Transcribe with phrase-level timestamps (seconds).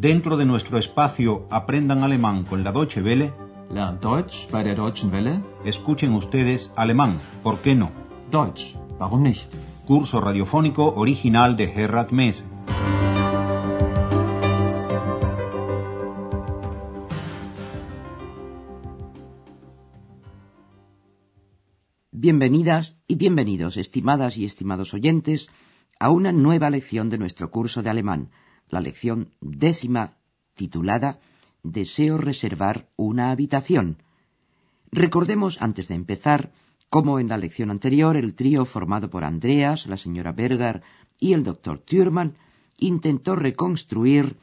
[0.00, 3.34] Dentro de nuestro espacio Aprendan Alemán con la Deutsche Welle,
[3.70, 5.42] Lernt Deutsch bei der Deutschen Welle?
[5.62, 7.92] escuchen ustedes alemán, ¿por qué no?
[8.30, 9.52] Deutsch, warum nicht?
[9.86, 12.42] Curso radiofónico original de Gerhard Mess.
[22.10, 25.50] Bienvenidas y bienvenidos, estimadas y estimados oyentes,
[25.98, 28.30] a una nueva lección de nuestro curso de alemán,
[28.70, 30.16] la lección décima
[30.54, 31.18] titulada
[31.62, 33.98] Deseo reservar una habitación.
[34.90, 36.52] Recordemos, antes de empezar,
[36.88, 40.82] cómo en la lección anterior el trío formado por Andreas, la señora Berger
[41.18, 42.36] y el doctor Thürmann
[42.78, 44.36] intentó reconstruir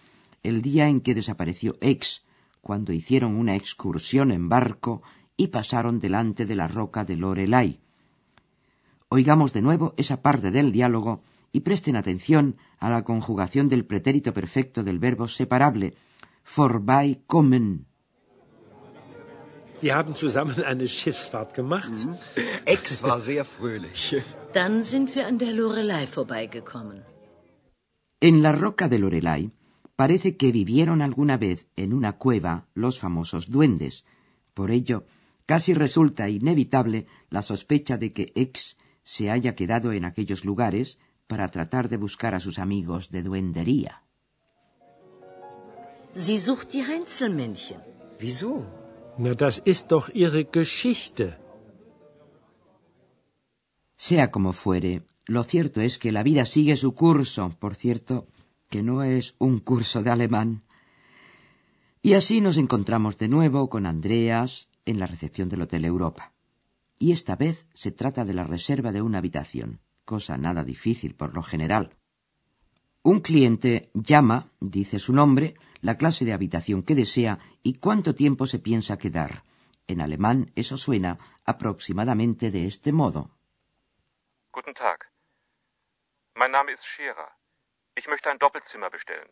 [0.44, 2.23] el día en que desapareció X,
[2.62, 5.02] cuando hicieron una excursión en barco
[5.35, 7.80] y pasaron delante de la roca de Lorelai.
[9.09, 11.21] Oigamos de nuevo esa parte del diálogo
[11.58, 12.46] y presten atención
[12.77, 15.88] a la conjugación del pretérito perfecto del verbo separable,
[16.44, 17.88] vorbeikommen.
[19.82, 21.94] Wir haben zusammen eine Schiffsfahrt gemacht.
[22.66, 24.02] Ex war sehr fröhlich.
[24.54, 27.04] Dann sind wir an der Lorelei vorbeigekommen.
[28.20, 29.52] En la roca de Lorelai
[29.96, 34.05] parece que vivieron alguna vez en una cueva los famosos duendes.
[34.54, 35.05] Por ello,
[35.48, 41.49] casi resulta inevitable la sospecha de que X se haya quedado en aquellos lugares para
[41.49, 44.03] tratar de buscar a sus amigos de duendería.
[46.13, 47.79] Sie sucht die Heinzelmännchen.
[48.20, 48.65] Wieso?
[49.17, 51.37] Na, das ist doch ihre Geschichte.
[53.95, 58.27] Sea como fuere, lo cierto es que la vida sigue su curso, por cierto,
[58.70, 60.63] que no es un curso de alemán.
[62.01, 66.33] Y así nos encontramos de nuevo con Andreas en la recepción del Hotel Europa.
[67.00, 69.81] Y esta vez se trata de la reserva de una habitación,
[70.12, 71.86] cosa nada difícil por lo general.
[73.03, 78.47] Un cliente llama, dice su nombre, la clase de habitación que desea y cuánto tiempo
[78.47, 79.44] se piensa quedar.
[79.85, 83.31] En alemán eso suena aproximadamente de este modo.
[84.51, 85.00] Guten Tag.
[86.35, 87.29] Mein Name ist Scherer.
[87.96, 89.29] Ich möchte ein Doppelzimmer bestellen.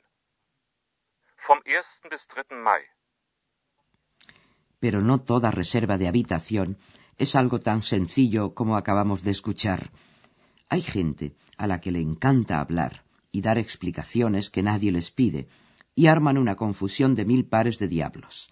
[1.48, 2.10] Vom 1.
[2.10, 2.52] bis 3.
[2.64, 2.82] Mai.
[4.80, 6.78] Pero no toda reserva de habitación
[7.18, 9.92] es algo tan sencillo como acabamos de escuchar.
[10.70, 15.48] Hay gente a la que le encanta hablar y dar explicaciones que nadie les pide,
[15.96, 18.50] y arman una confusión de mil pares de diablos.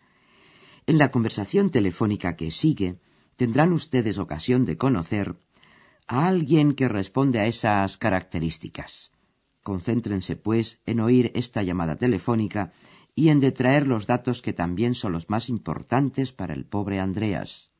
[0.86, 3.00] En la conversación telefónica que sigue,
[3.36, 5.36] tendrán ustedes ocasión de conocer
[6.08, 9.12] a alguien que responde a esas características.
[9.64, 12.74] Concéntrense, pues, en oír esta llamada telefónica
[13.16, 17.73] y en detraer los datos que también son los más importantes para el pobre Andreas.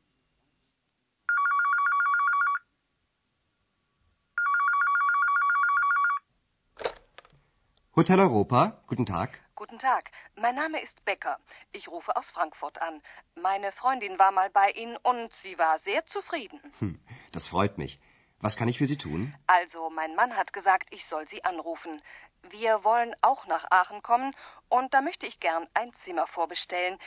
[7.96, 9.40] Hotel Europa, guten Tag.
[9.54, 11.38] Guten Tag, mein Name ist Becker.
[11.70, 13.00] Ich rufe aus Frankfurt an.
[13.36, 16.60] Meine Freundin war mal bei Ihnen und sie war sehr zufrieden.
[16.80, 16.98] Hm,
[17.30, 18.00] das freut mich.
[18.40, 19.32] Was kann ich für Sie tun?
[19.46, 22.02] Also, mein Mann hat gesagt, ich soll Sie anrufen.
[22.50, 24.34] Wir wollen auch nach Aachen kommen
[24.68, 26.98] und da möchte ich gern ein Zimmer vorbestellen.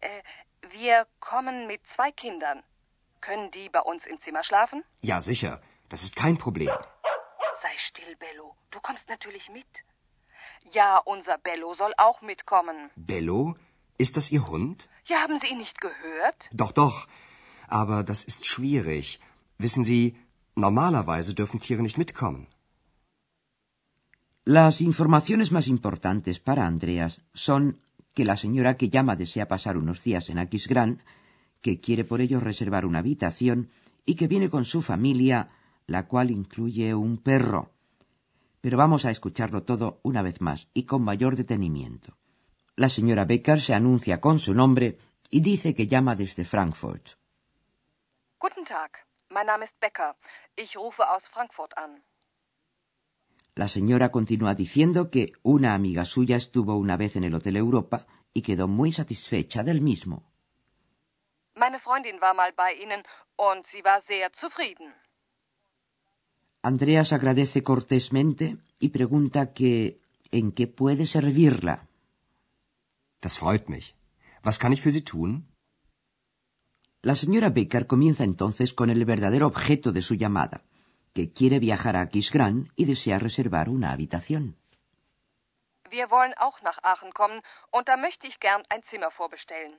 [0.00, 0.22] Äh,
[0.70, 2.62] wir kommen mit zwei Kindern.
[3.20, 4.82] Können die bei uns im Zimmer schlafen?
[5.02, 5.60] Ja, sicher.
[5.90, 6.70] Das ist kein Problem.
[7.60, 8.56] Sei still, Bello.
[8.70, 9.66] Du kommst natürlich mit.
[10.70, 12.90] Ja, unser Bello soll auch mitkommen.
[12.96, 13.56] Bello?
[13.98, 14.88] Ist das Ihr Hund?
[15.04, 16.36] Ja, haben Sie ihn nicht gehört?
[16.52, 17.06] Doch, doch.
[17.68, 19.20] Aber das ist schwierig.
[19.58, 20.16] Wissen Sie,
[20.54, 22.46] normalerweise dürfen Tiere nicht mitkommen.
[24.44, 27.80] Las informaciones más importantes para Andreas son
[28.14, 31.02] que la señora que llama desea pasar unos días en Aquisgrán,
[31.60, 33.70] que quiere por ello reservar una habitación
[34.04, 35.48] y que viene con su familia,
[35.86, 37.71] la cual incluye un perro.
[38.62, 42.16] Pero vamos a escucharlo todo una vez más y con mayor detenimiento.
[42.76, 44.98] La señora Becker se anuncia con su nombre
[45.30, 47.04] y dice que llama desde Frankfurt.
[48.38, 48.92] Guten Tag,
[49.30, 50.14] mein Name ist Becker.
[50.56, 52.02] Ich rufe aus Frankfurt an.
[53.54, 58.06] La señora continúa diciendo que una amiga suya estuvo una vez en el Hotel Europa
[58.32, 60.22] y quedó muy satisfecha del mismo.
[61.54, 63.02] Meine Freundin war mal bei Ihnen
[63.36, 64.94] und sie war sehr zufrieden.
[66.62, 69.98] Andreas agradece cortésmente y pregunta que
[70.30, 71.88] en qué puede servirla.
[73.20, 73.94] Das freut mich.
[74.44, 75.48] Was kann ich für Sie tun?
[77.02, 80.62] La señora Becker comienza entonces con el verdadero objeto de su llamada,
[81.14, 84.56] que quiere viajar a Kisgrán y desea reservar una habitación.
[85.90, 87.42] Wir wollen auch nach Aachen kommen
[87.72, 89.74] und da möchte ich gern ein Zimmer vorbestellen.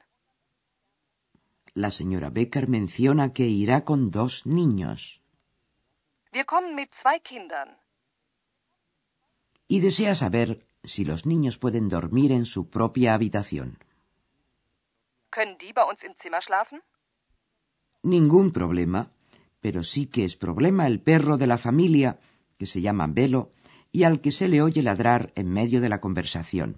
[1.76, 5.23] La señora Becker menciona que irá con dos niños
[6.34, 7.70] Wir kommen mit zwei Kindern.
[9.68, 10.50] y desea saber
[10.84, 13.78] si los niños pueden dormir en su propia habitación.
[15.36, 16.80] Können die bei uns im Zimmer schlafen?
[18.04, 19.02] Ningún problema,
[19.62, 22.20] pero sí que es problema el perro de la familia,
[22.60, 23.52] que se llama Velo,
[23.92, 26.78] y al que se le oye ladrar en medio de la conversación.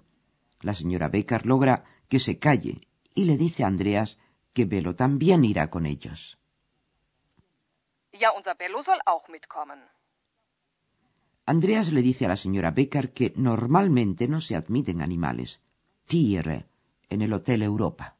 [0.60, 2.80] La señora Becker logra que se calle
[3.14, 4.18] y le dice a Andreas
[4.54, 6.38] que Velo también irá con ellos.
[8.20, 9.80] Ja, unser Bello soll auch mitkommen.
[11.44, 15.60] Andreas le dice a la señora Becker que normalmente no se admiten animales,
[16.06, 16.66] Tiere,
[17.08, 18.16] en el Hotel Europa.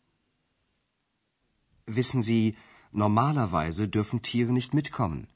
[1.86, 2.56] Wissen Sie,
[2.92, 5.28] normalerweise dürfen Tiere nicht mitkommen.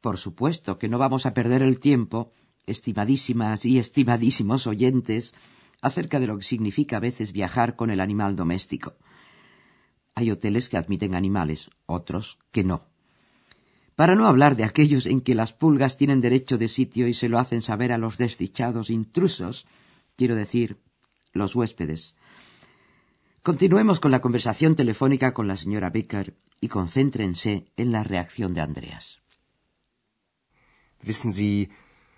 [0.00, 2.32] Por supuesto que no vamos a perder el tiempo,
[2.66, 5.34] estimadísimas y estimadísimos oyentes,
[5.82, 8.94] acerca de lo que significa a veces viajar con el animal doméstico.
[10.14, 12.89] Hay hoteles que admiten animales, otros que no.
[14.00, 17.28] Para no hablar de aquellos en que las pulgas tienen derecho de sitio y se
[17.28, 19.66] lo hacen saber a los desdichados intrusos,
[20.16, 20.78] quiero decir,
[21.34, 22.16] los huéspedes.
[23.42, 26.32] Continuemos con la conversación telefónica con la señora Becker
[26.62, 29.20] y concéntrense en la reacción de Andreas.
[31.02, 31.68] Wissen Sie,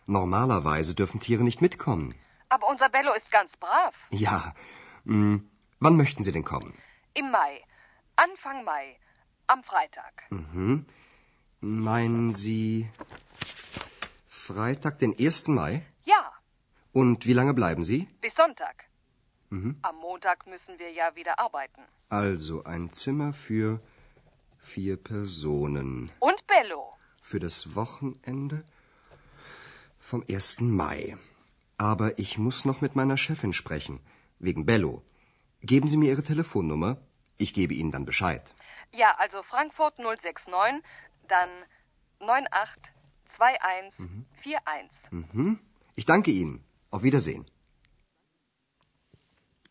[0.06, 2.14] normalerweise dürfen Tiere nicht mitkommen.
[2.48, 3.92] Aber unser Bello ist ganz brav.
[4.12, 4.54] Ja.
[5.04, 5.50] Hm,
[5.80, 6.74] wann möchten Sie denn kommen?
[7.14, 7.60] Im Mai.
[8.14, 8.98] Anfang Mai.
[9.48, 10.14] Am Freitag.
[10.30, 10.86] Mhm.
[11.64, 12.88] Meinen Sie
[14.28, 15.46] Freitag, den 1.
[15.46, 15.86] Mai?
[16.04, 16.32] Ja,
[16.92, 18.08] Und wie lange bleiben Sie?
[18.20, 18.84] bis Sonntag.
[19.50, 19.78] Mhm.
[19.82, 21.82] Am Montag müssen wir ja wieder arbeiten.
[22.08, 23.80] Also ein Zimmer für
[24.58, 26.10] vier Personen.
[26.18, 26.94] Und Bello.
[27.22, 28.64] Für das Wochenende
[30.00, 30.60] vom 1.
[30.62, 31.16] Mai.
[31.78, 34.00] Aber ich muss noch mit meiner Chefin sprechen.
[34.40, 35.02] Wegen Bello.
[35.60, 36.96] Geben Sie mir Ihre Telefonnummer.
[37.38, 38.52] Ich gebe Ihnen dann Bescheid.
[38.92, 40.82] Ja, also Frankfurt 069,
[41.34, 41.52] dann
[42.20, 44.90] 982141.
[45.10, 45.58] Mhm.
[45.96, 46.64] Ich danke Ihnen.
[46.90, 47.44] Auf Wiedersehen.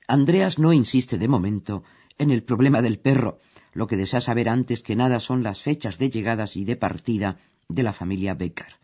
[0.08, 1.84] Andreas no insiste de momento
[2.18, 3.38] en el problema del perro.
[3.74, 7.38] Lo que desea saber antes que nada son las fechas de llegadas y de partida
[7.70, 8.76] de la familia Becker.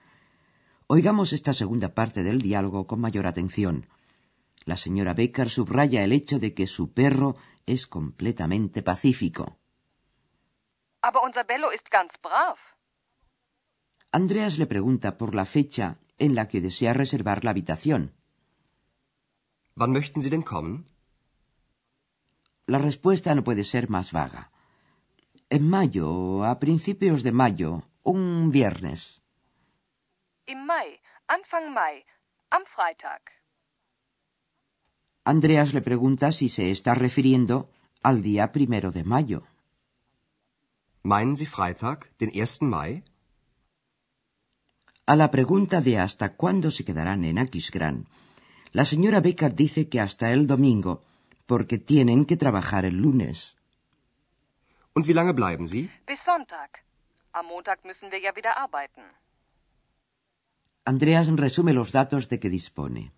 [0.87, 3.87] Oigamos esta segunda parte del diálogo con mayor atención.
[4.63, 7.35] La señora Becker subraya el hecho de que su perro
[7.65, 9.57] es completamente pacífico.
[11.01, 12.57] Aber unser Bello ist ganz brav.
[14.11, 18.13] Andreas le pregunta por la fecha en la que desea reservar la habitación.
[19.75, 20.85] Wann möchten Sie denn kommen?
[22.65, 24.51] La respuesta no puede ser más vaga.
[25.49, 29.21] En mayo, a principios de mayo, un viernes.
[30.47, 30.99] Im Mai.
[31.27, 32.03] Anfang Mai.
[32.49, 33.21] Am Freitag.
[35.23, 37.69] Andreas le pregunta si se está refiriendo
[38.01, 39.43] al día primero de mayo.
[41.13, 42.63] Meinen Sie Freitag, den 1.
[42.63, 43.01] Mai?
[45.05, 48.07] A la pregunta de hasta cuándo se quedarán en Aquisgrán,
[48.73, 50.93] la señora Becker dice que hasta el domingo,
[51.45, 53.55] porque tienen que trabajar el lunes.
[54.95, 55.89] Und wie lange bleiben Sie?
[56.05, 56.83] Bis Sonntag.
[57.31, 59.03] Am Montag müssen wir ja wieder arbeiten.
[60.83, 63.13] Andreas resume los datos de que dispone.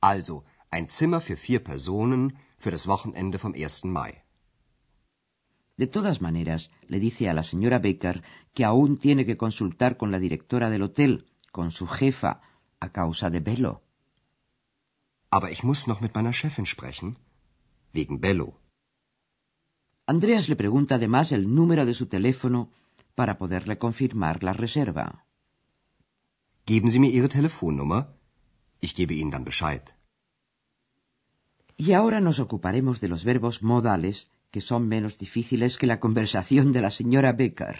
[0.00, 3.84] Also, ein Zimmer für vier Personen für das Wochenende vom 1.
[3.84, 4.21] Mai.
[5.76, 8.22] De todas maneras, le dice a la señora Becker
[8.54, 12.40] que aún tiene que consultar con la directora del hotel, con su jefa,
[12.80, 13.82] a causa de Bello.
[15.30, 17.16] Aber ich muss noch mit meiner Chefin sprechen.
[17.94, 18.60] Wegen Bello.
[20.06, 22.70] Andreas le pregunta además el número de su teléfono
[23.14, 25.24] para poderle confirmar la reserva.
[26.66, 28.02] Geben Sie mir Ihre Telefonnummer.
[28.80, 29.84] Ich gebe Ihnen dann Bescheid.
[31.76, 36.72] Y ahora nos ocuparemos de los verbos modales, que son menos difíciles que la conversación
[36.72, 37.78] de la señora Becker.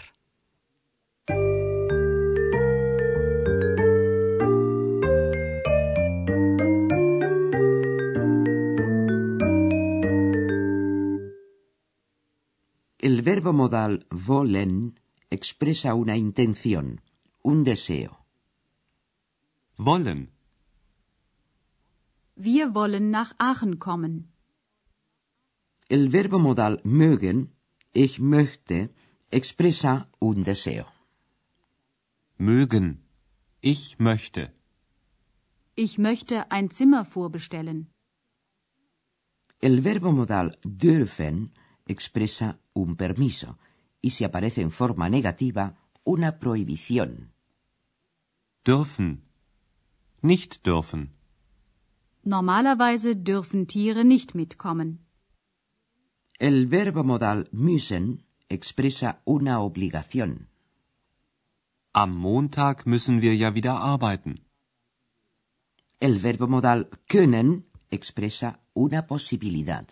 [12.97, 14.99] El verbo modal wollen
[15.29, 17.01] expresa una intención,
[17.43, 18.25] un deseo.
[19.77, 20.31] Wollen.
[22.35, 24.32] Wir wollen nach Aachen kommen.
[25.95, 27.37] El verbo modal mögen,
[27.93, 28.77] ich möchte,
[29.29, 30.85] expresa un deseo.
[32.39, 33.03] Mögen.
[33.61, 34.51] Ich möchte.
[35.75, 37.91] Ich möchte ein Zimmer vorbestellen.
[39.59, 41.51] El verbo modal dürfen
[41.85, 43.59] expresa un permiso
[44.01, 47.33] y si aparece en forma negativa, una prohibición.
[48.65, 49.21] Dürfen.
[50.23, 51.11] Nicht dürfen.
[52.23, 55.02] Normalerweise dürfen Tiere nicht mitkommen.
[56.39, 60.49] El verbo modal müssen expresa una obligación.
[61.93, 64.41] Am Montag müssen wir ja wieder arbeiten.
[65.99, 69.87] El verbo modal können expresa una posibilidad.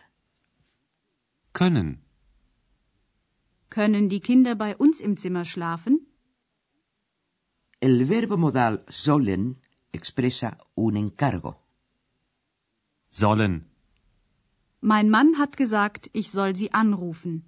[1.53, 2.01] Können.
[3.69, 6.07] Können die Kinder bei uns im Zimmer schlafen?
[7.79, 9.57] El verbo modal sollen
[9.91, 11.55] expresa un encargo.
[13.09, 13.70] Sollen.
[14.83, 17.45] Mein Mann hat gesagt, ich soll sie anrufen.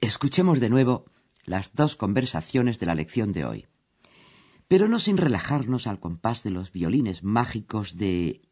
[0.00, 1.04] Escuchemos de nuevo
[1.44, 3.66] las dos conversaciones de la lección de hoy,
[4.66, 8.42] pero no sin relajarnos al compás de los violines mágicos de...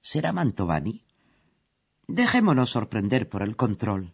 [0.00, 1.04] ¿Será Mantovani?
[2.12, 4.12] Dejémonos sorprender por el control.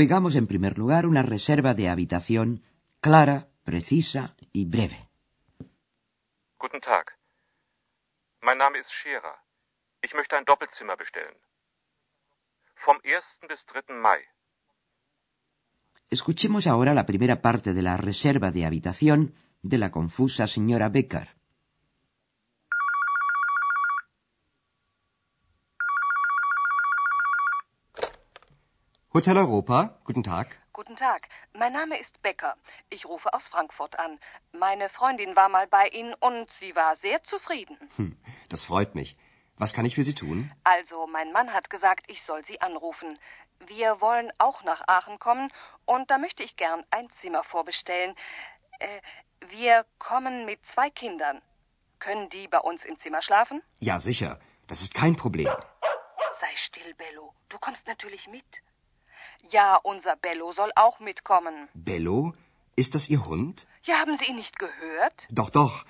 [0.00, 2.62] Oigamos en primer lugar una reserva de habitación
[3.02, 5.10] clara, precisa y breve.
[6.58, 7.18] Guten Tag.
[8.40, 9.36] Mein Name ist Scherer.
[10.00, 11.36] Ich möchte ein Doppelzimmer bestellen.
[12.76, 13.46] Vom 1.
[13.46, 13.90] bis 3.
[13.90, 14.20] Mai.
[16.08, 21.28] Escuchemos ahora la primera parte de la reserva de habitación de la confusa señora Becker.
[29.12, 30.56] Hotel Europa, guten Tag.
[30.72, 31.28] Guten Tag.
[31.52, 32.54] Mein Name ist Becker.
[32.90, 34.20] Ich rufe aus Frankfurt an.
[34.52, 37.76] Meine Freundin war mal bei Ihnen und sie war sehr zufrieden.
[37.96, 38.16] Hm,
[38.48, 39.16] das freut mich.
[39.56, 40.52] Was kann ich für Sie tun?
[40.62, 43.18] Also, mein Mann hat gesagt, ich soll Sie anrufen.
[43.66, 45.52] Wir wollen auch nach Aachen kommen
[45.86, 48.14] und da möchte ich gern ein Zimmer vorbestellen.
[48.78, 49.00] Äh,
[49.48, 51.42] wir kommen mit zwei Kindern.
[51.98, 53.60] Können die bei uns im Zimmer schlafen?
[53.80, 54.38] Ja, sicher.
[54.68, 55.48] Das ist kein Problem.
[56.40, 57.34] Sei still, Bello.
[57.48, 58.46] Du kommst natürlich mit.
[59.50, 61.68] Ja, unser Bello soll auch mitkommen.
[61.74, 62.34] Bello?
[62.76, 63.66] Ist das Ihr Hund?
[63.84, 65.14] Ja, haben Sie ihn nicht gehört?
[65.30, 65.84] Doch, doch.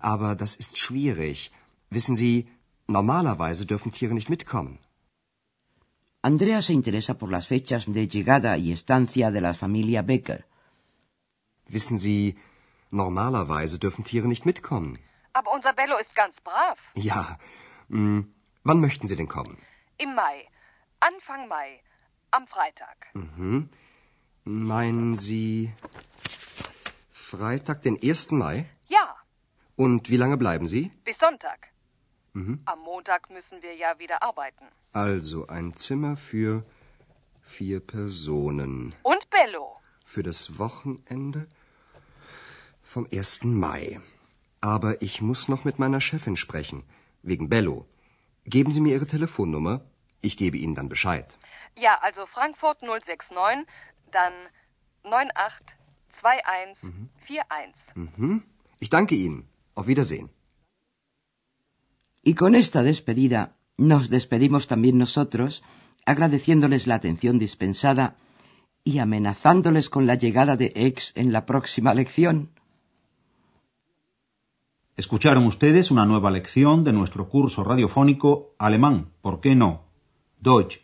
[0.00, 1.50] Aber das ist schwierig.
[1.90, 2.48] Wissen Sie,
[2.86, 4.78] normalerweise dürfen Tiere nicht mitkommen.
[6.22, 10.44] Andrea se interesa por las fechas de llegada y estancia de la familia Becker.
[11.66, 12.36] Wissen Sie,
[12.90, 14.98] normalerweise dürfen Tiere nicht mitkommen.
[15.34, 16.78] Aber unser Bello ist ganz brav.
[16.94, 17.38] Ja.
[17.90, 18.32] Hm,
[18.62, 19.58] wann möchten Sie denn kommen?
[19.98, 20.48] Im Mai.
[21.00, 21.80] Anfang Mai.
[22.36, 22.96] Am Freitag.
[23.14, 23.68] Mhm.
[24.44, 25.72] Meinen Sie
[27.12, 28.32] Freitag, den 1.
[28.32, 28.66] Mai?
[28.88, 29.14] Ja,
[29.76, 30.90] Und wie lange bleiben Sie?
[31.04, 31.68] bis Sonntag.
[32.32, 32.60] Mhm.
[32.64, 34.64] Am Montag müssen wir ja wieder arbeiten.
[34.92, 36.64] Also ein Zimmer für
[37.42, 38.94] vier Personen.
[39.04, 39.76] Und Bello.
[40.04, 41.46] Für das Wochenende
[42.82, 43.44] vom 1.
[43.44, 44.00] Mai.
[44.60, 46.82] Aber ich muss noch mit meiner Chefin sprechen.
[47.22, 47.86] Wegen Bello.
[48.44, 49.82] Geben Sie mir Ihre Telefonnummer.
[50.20, 51.38] Ich gebe Ihnen dann Bescheid.
[51.76, 53.66] Ja, also Frankfurt 069,
[54.12, 54.32] dann
[55.02, 57.74] 982141.
[57.94, 58.42] Mhm.
[58.80, 59.48] Ich danke Ihnen.
[59.74, 60.30] Auf Wiedersehen.
[62.22, 65.62] Y con esta despedida nos despedimos también nosotros,
[66.06, 68.16] agradeciéndoles la atención dispensada
[68.84, 72.50] y amenazándoles con la llegada de Ex en la próxima lección.
[74.96, 79.86] Escucharon ustedes una nueva lección de nuestro curso radiofónico Alemán, ¿por qué no?
[80.38, 80.83] Deutsch,